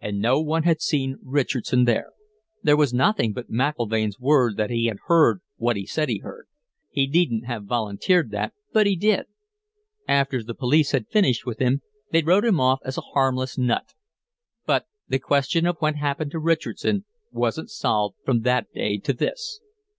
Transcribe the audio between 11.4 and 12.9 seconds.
with him, they wrote him off